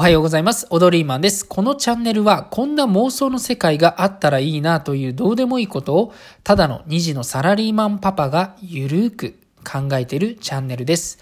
[0.00, 0.66] おはようございます。
[0.70, 1.44] オドリーマンです。
[1.44, 11.18] このチャンネルはこんな妄想の世界があったらいいなというどうでもいいことをただの2児のサラリーマンパパがゆるーく考えているチャンネルです。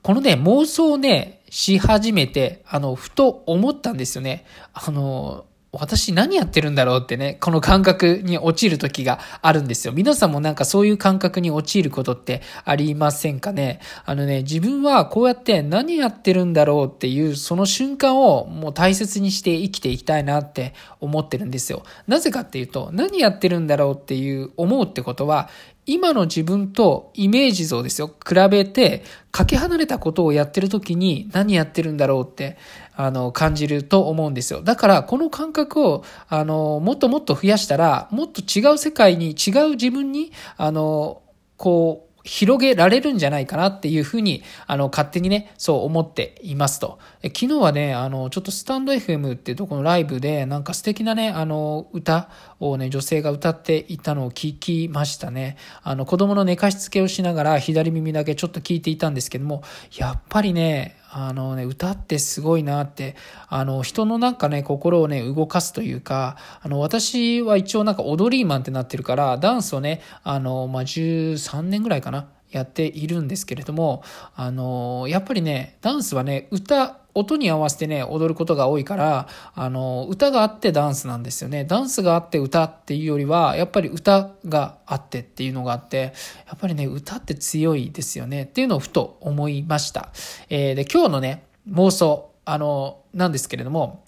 [0.00, 4.46] このね、妄想をね、し始めて、あの、ふと思ったんですよね。
[4.72, 5.44] あの、
[5.74, 9.94] 私何やってるんだろうってね、この感覚に陥る時があるんですよ。
[9.94, 13.80] 皆さんもなんかそういう感覚に陥ることってありませんかね？
[14.04, 21.84] あのね、自分はこうやって何やってるんだろうっていうその瞬間をもう大切にして生きていきたいなって思ってるんですよ。
[22.06, 25.48] なぜかっていうと、何やってるんだろうっていう思うってことは、
[25.84, 28.08] 今の自分とイメージ像ですよ。
[28.08, 32.56] 比べて、かけ離れたことをやってる時に何やってるんだろうって、
[32.94, 34.62] あの、感じると思うんですよ。
[34.62, 41.22] だから、この感覚を、あの、もっともっと増やしたら、もっと違う世界に、違う自分に、あの、
[41.56, 46.98] こう、広げられるんじゃないかなっていうふうに、あの、勝手にね、そう思っていますと。
[47.22, 52.28] 昨日はね、あの、ちょっとスタンド FM っていうとこのライブで、なんか素敵なね、あの、歌
[52.60, 55.56] をね、女性が歌っていたのを聞きましたね。
[55.82, 59.62] あの、子供の寝かしつけをしながら左耳だけちょっと聞いていたんですけども、
[59.96, 63.16] やっぱりね、あのね、歌ってすごいなって、
[63.48, 74.02] あの、人のなんかね、心をね、動かすというか、あの、私は一応なんか踊りーマンってなってるから、ダンスをね、あの、まあ、13年ぐらいかな、やっているんですけれども、
[74.34, 81.64] あの、やっぱりね、ダンスはね、歌、音に合わせてね、踊ることが多いから、あの、歌があってダンスなんですよね。
[81.64, 86.14] ダンスがあって歌っていうよりは、やっぱり歌があってっていうのがあって、
[86.46, 90.10] やっぱりね、歌って強いですよねっていうのをふと思いました。
[90.48, 94.04] えー、で、今日のね、妄想、あの、なんですけれども、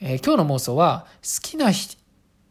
[0.00, 1.96] えー、今日の妄想は、好きな人、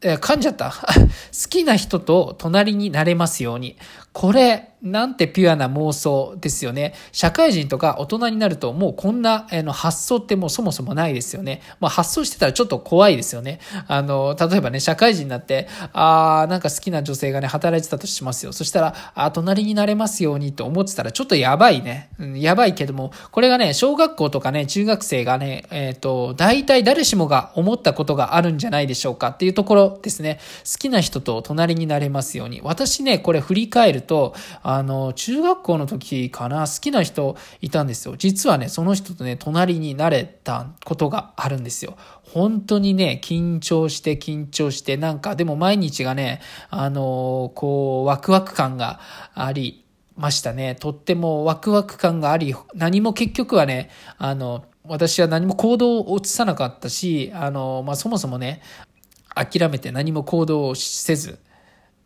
[0.04, 0.72] え噛んじゃった。
[0.74, 3.78] 好きな人と隣になれますように。
[4.14, 6.94] これ、なんてピュアな妄想ですよね。
[7.12, 11.62] 社会人とか大人になるともうこんな発想ってもうそもそもないですよね。
[11.80, 13.60] まあ発想してたらちょっと怖いですよね。
[13.88, 18.54] あの、例えばね、社会人になって、あー、なんか好きな女性がね、働いてたとしますよ。
[18.54, 22.10] そしたら、あ隣になれますようにと思ってたらちょっとやばいね。
[22.20, 30.40] うん、やばいけども、これがね、小学校とかね、中学生がね、えっ、ー、と、大体誰しもが思ったことがあるんじゃないでしょうかっていうところですね。
[30.66, 32.62] 好きな人と隣になれますように。
[32.64, 34.34] 私ね、これ振り返ると、
[34.74, 38.16] あの、中学校の時かな、好きな人いたんですよ。
[38.18, 41.98] 実はね、その人とね、隣になれたことがあるんですよ。
[42.24, 49.02] 本当にね、緊張して緊張して、なんかでも毎日がね、あの、こう、ワクワク感が
[49.34, 49.84] あり
[50.16, 50.76] ましたね。
[50.76, 58.62] とってもワクワク感があり、何も結局はね、あの、私は何も行動を移さなかったし、あの、まあ、そもそもね、
[59.36, 61.40] 諦めて何も行動をせず、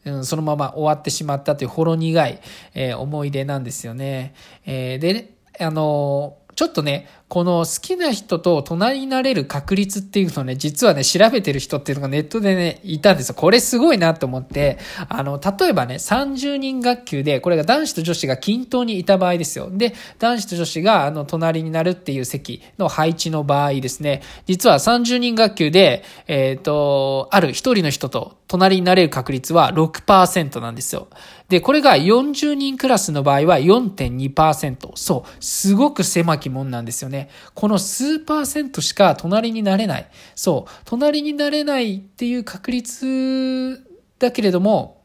[0.06, 2.40] うん、そのまま終わってしまったというほろ苦い、
[2.74, 4.34] えー、思い出なんですよね。
[4.66, 13.36] えー、で、あのちょっとね、この好きな人と隣になれる確率っていうのをね、実はね、調べてる人っていうのがネットでね、いたんですよ。
[13.36, 14.78] これすごいなと思って、
[15.10, 19.70] あの、例えばね、30人学級で、これが男子と女子が均等にいた場合ですよ。
[19.70, 31.08] で、男子と女子が、あの、隣になるっていう席の配置の場合ですね、実は30人学級で、えっ、ー、と、ある一人の人と隣になれる確率は6%なんですよ。
[31.50, 34.92] で、これが40人クラスの場合は4.2%。
[34.96, 37.30] そう、すごく狭きもんなんですよね。
[37.56, 40.08] この数パーセントしか隣になれない。
[40.36, 43.84] そう、隣になれないっていう確率
[44.20, 45.02] だけれども、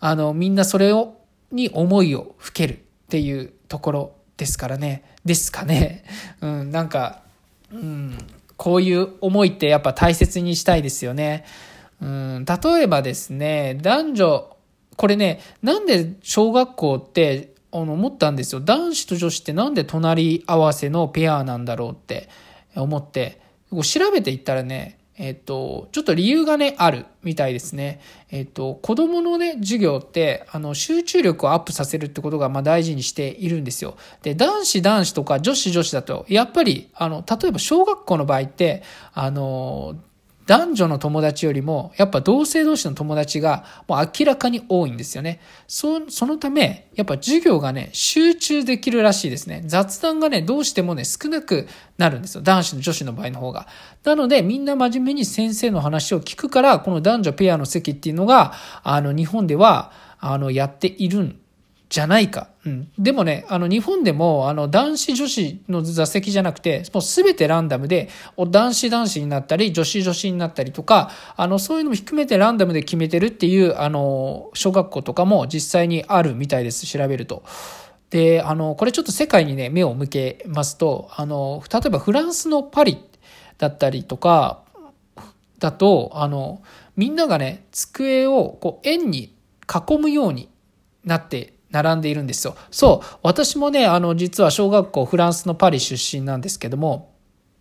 [0.00, 1.16] あの、みんなそれを、
[1.50, 2.76] に思いをふけるっ
[3.08, 5.02] ていうところですからね。
[5.24, 6.04] ですかね。
[6.40, 7.22] うん、なんか、
[7.72, 8.18] うん、
[8.56, 11.44] こういう思いってやっぱ大切にしたいですよね。
[12.00, 14.56] うん、例えばですね、男女、
[14.96, 18.60] これね、なんで小学校ってあの思ったんですよ。
[18.60, 22.28] 男子と女子ってなんで隣り合わせのペアなんだろうって
[22.74, 28.00] 思って、こう調べていったらね、えっと、ちょっと理由がね、あるみたいですね。
[28.30, 33.96] えっと、子供のね、授業って、あの、集中力をアップさせるってことが、まあ大事にしているんですよ。
[34.22, 39.96] で、男子男子とか女子女子だと、やっぱり、あの、例えば小学校の場合って、あの、
[40.48, 45.40] 男女の友達よりも、やっぱ同性同士の友達がもう明らかに多いんですよね。
[45.66, 49.62] そそのため、やっぱ授業がね、集中できるらしいですね。
[49.66, 51.68] 雑談がね、どうしてもね、少なく
[51.98, 52.40] なるんですよ。
[52.40, 53.66] 男子の女子の場合の方が。
[54.04, 61.38] なので、みんな真面目に先生の話を聞くから、この男女ペアの席っていうのが、あの、日本では、あの、やっているん
[61.88, 62.48] じゃないか。
[62.66, 62.90] うん。
[62.98, 76.86] でもね、あの、日本でも、あの、男子女子の座席じゃなくて、もうすべてランダムで、男子男子になったり、女子女子になったりとか、あの、そういうのも含めてランダムで決めてるっていう、あの、小学校とかも実際にあるみたいです。
[76.86, 77.42] 調べると。
[78.10, 82.98] で、あの、これちょっと世界にね、目を向けますと、あの、例えばフランスのパリ
[83.56, 84.62] だったりとか、
[85.58, 86.62] だと、あの、
[86.96, 89.34] みんながね、机をこう円に
[89.68, 90.48] 囲むように
[91.04, 92.56] なって並んでいるんですよ。
[92.70, 93.18] そう。
[93.22, 97.14] 私もね、あの、実は小学校フランスのパリ出身なんですけども、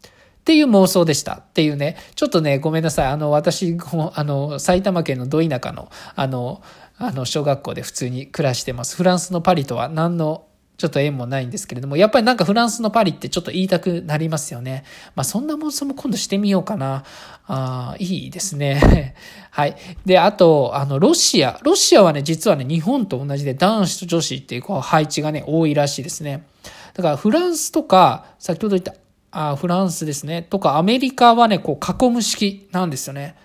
[0.03, 0.09] っ
[0.47, 3.07] ていう妄想でしたっていうね、ちょっとね、ごめんなさい。
[3.07, 3.77] あの、私、
[4.13, 6.61] あの、埼玉県のど田舎の、あの、
[6.97, 8.95] あの、小学校で普通に暮らしてます。
[8.95, 10.45] フランスのパリとは何の
[10.77, 14.83] ちょっと縁もないんですけれども、やっぱりなんかフランスのパリってちょっと言いたくなりますよね。
[15.15, 17.03] まあそんな妄想も今度してみようかな。
[17.47, 19.15] ああ、いいですね。
[19.49, 19.75] はい。
[20.05, 21.59] で、あと、あの、ロシア。
[21.63, 26.45] ロシアはね、実はね、日本と同じで男子と女子っていうこう配置がね、多いらしいですね。
[26.93, 28.93] だからフランスとか、先ほど言った
[29.31, 30.43] あフランスですね。
[30.43, 33.35] とかアメリカはね、こう囲む式なんですよね。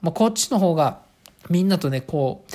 [0.00, 0.98] まあ、こっちの方が
[1.48, 2.51] みんなとね、こう、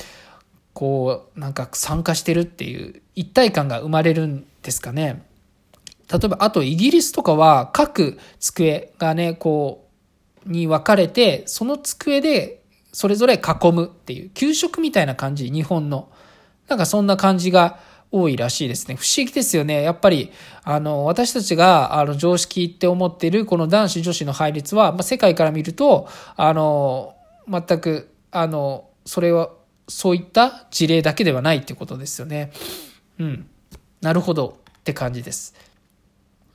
[0.77, 5.25] こう、なんか参加してるっていう一体感が生まれるんですかね。
[6.07, 9.87] 例えば、あとイギリスとかは各机がね、こ
[10.45, 16.09] う、に分かれて、その机でそれぞれ囲むっていう、給食みたいな感じ、日本の。
[16.67, 17.79] なんかそんな感じが
[18.11, 18.97] 多いらしいですね。
[18.97, 19.81] 不思議ですよね。
[19.81, 20.31] やっぱり、
[20.63, 27.15] あの、私たちが、あの、常識って思ってる、この男子女子の配列は、まあ、世界から見ると、あの、
[27.49, 29.49] 全く、あの、それは、
[29.87, 32.51] そういった事例だけではないってことですよね。
[33.19, 33.49] うん。
[34.01, 35.55] なるほどって感じです。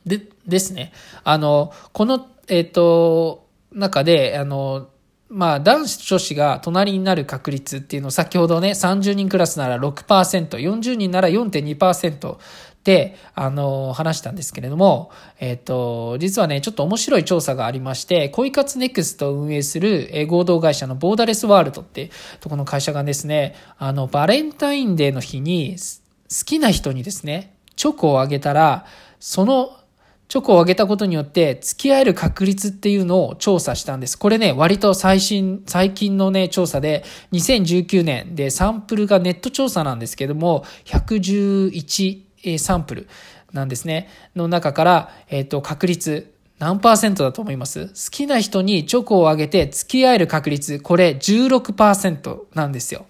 [0.07, 0.93] で、ですね。
[1.25, 4.89] あの、この、えっ、ー、と、中で、あの、
[5.29, 12.37] まあ、男子女子が隣になる確率っていうのを先ほどね、30人クラスなら6%、40人なら4.2%
[12.85, 28.85] で、あの、話したんですけれども、えっ、と、実はね、ちょっと面白い調査がありまして、恋活ネクストを運営する合同会社のボーダレスワールドってとこの会社がですね、あの、バレンタインデーの日に好きな人にですね、チョコをあげたら、
[29.21, 29.79] その
[30.33, 34.19] チョコをあげたことによって付き合える確率っていうのを調査したんです。
[34.19, 43.09] これね、割と最新、最近のね、調査で、2019年でサンプルがネット調査なんですけども、111サンプル
[43.53, 44.09] なんですね。
[44.37, 47.89] の中から、えっ、と、確率、何パーセントだと思います？
[47.89, 53.07] 好きな人にチョコをあげて付き合える確率、これ16%なんですよ。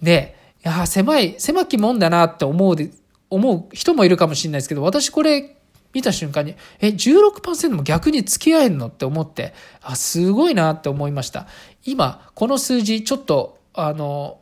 [0.00, 2.90] で、いや、狭い、狭きもんだなって思うで、
[3.30, 5.56] 思う人もいるかもしれないですけど、私これ
[5.92, 11.46] 見た瞬間に、え、16%も逆に付き合えんのって思って、あ、すごいなって思いました。
[11.84, 14.38] 今、この数字、ちょっと、あの、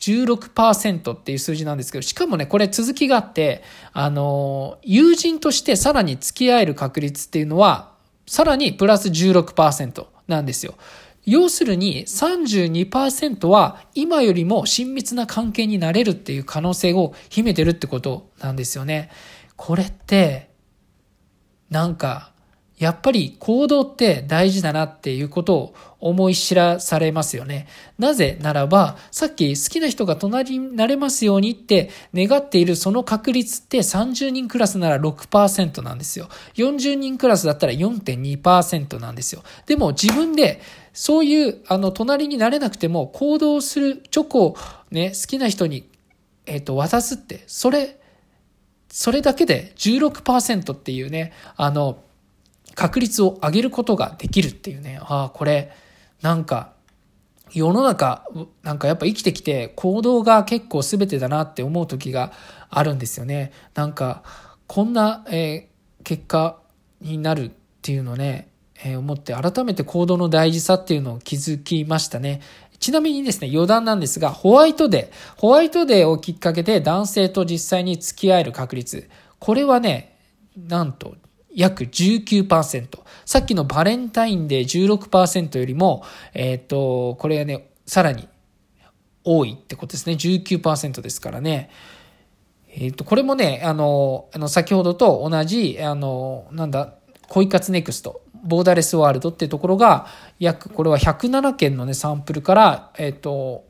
[0.00, 3.62] 16%っていう数字なんですけど、しかもね、これ続きがあって、
[3.92, 7.92] あの、友人としてさらに付き合える確率っていうのは、
[8.26, 10.74] さらにプラス16%なんですよ。
[11.24, 19.10] 要するに32%は今よりも親密な関係になれるっていう可能性を秘めてるってことなんですよね。
[19.56, 20.48] これって、
[21.68, 22.32] なんか、
[22.78, 27.66] やっぱり行動って大事だなっていうことを思い知らされますよね。
[27.98, 36.28] なぜならば、さっき好きな人が隣になれますようにって願っているその確率って30人クラスなら6%なんですよ。
[36.54, 39.42] 40人クラスだったら4.2%なんですよ。
[39.66, 40.60] でも自分で
[40.92, 44.56] そういう、あの、隣になれなくても行動するチョコを
[44.90, 45.88] ね、好きな人に、
[46.46, 48.00] えっ、ー、と、渡すって、それ、
[48.88, 52.02] それだけで16%っていうね、あの、
[52.78, 55.72] 確率を上げることができるっていうね、ああ、これ、
[56.22, 56.74] なんか、
[57.52, 58.24] 世の中、
[58.62, 62.30] なんかやっぱ生きてきて行動が結構全てだなって思う時が
[62.70, 63.50] あるんですよね。
[63.74, 64.22] なんか、
[64.68, 66.60] こんな、えー、結果
[67.00, 67.50] になるっ
[67.82, 68.52] ていうのね、
[68.84, 72.42] えー、思って改めて行動の大事さっていうのを気づきましたね。
[72.78, 75.40] ちなみにですね、余談なんですが、ホワイトデー。
[75.40, 79.10] ホワイトデーをきっかけで男性と実際に付き合える確率。
[79.40, 80.16] これはね、
[80.56, 81.16] なんと
[81.58, 83.00] 約19%。
[83.26, 88.28] さっきのバレンタインデー16%よりも、えっ、ー、と、これはね、さらに
[89.24, 90.12] 多いってことですね。
[90.12, 91.70] 19%ですからね。
[92.68, 96.94] えっ、ー、と、これもね、あの、あの、先ほどと同じ、あの、なんだ、
[97.26, 100.06] 恋活ネクスト、ボーダレスワールドっていうところが、
[100.38, 103.64] 約、これは107件のね、サンプルから、えっ、ー、と、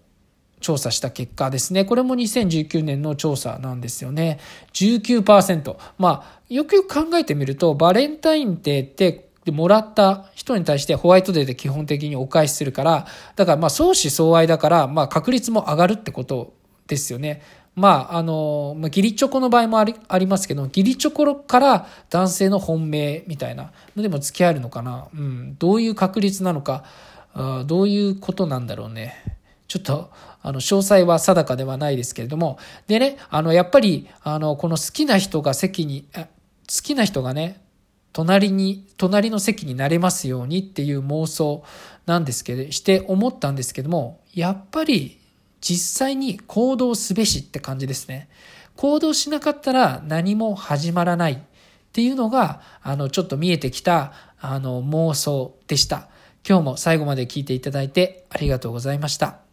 [0.61, 1.85] 調査した結果ですね。
[1.85, 4.38] これも2019年の調査なんですよね。
[4.73, 5.77] 19%。
[5.99, 16.53] まあ、よくよく考えてみると、バレンタインデーってもらった人に対してホワイトデーで基本的にお返しするから、だからまあ相思相愛だから、まあ確率も上がるってこと
[16.87, 17.43] ですよね。
[17.75, 25.07] まあ、あの、まあ、ギリチョコの場合もありありますけど、ギリチョコから男性の本命みたいなのでも付き合えるのかな？
[25.15, 25.57] うん。
[25.61, 26.83] どういう確率なのか、
[27.35, 29.38] あどういうことなんだろうね？
[29.68, 30.10] ちょっと、
[30.42, 36.26] あの、詳細は定かではないですけれども、でね、あの、やっぱり、あの、この好きな人が席に、好
[36.82, 37.62] きな人がね、
[38.14, 41.62] 隣に、隣の席になれますようにっていう妄想
[42.06, 45.20] なんですけど、して思ったんですけども、やっぱり
[45.60, 48.28] 実際に行動すべしって感じですね。
[48.76, 51.38] 行動しなかったら何も始まらないっ
[51.92, 56.08] ていうのが、あの、ちょっと見えてきた、あの、妄想でした。
[56.48, 59.48] 今日も最後まで聞いていただいてありがとうございました。